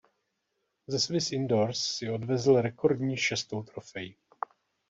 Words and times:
Ze 0.87 0.99
Swiss 0.99 1.31
Indoors 1.31 1.83
si 1.93 2.09
odvezl 2.09 2.61
rekordní 2.61 3.17
šestou 3.17 3.63
trofej. 3.63 4.15